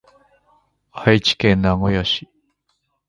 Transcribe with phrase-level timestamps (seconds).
[0.93, 2.27] 愛知県名古屋市